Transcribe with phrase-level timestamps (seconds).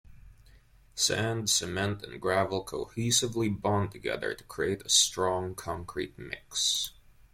[0.95, 6.89] Sand, Cement and Gravel cohesively bond together to create a strong concrete mix.